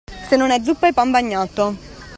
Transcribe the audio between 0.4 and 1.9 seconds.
è zuppa è pan bagnato.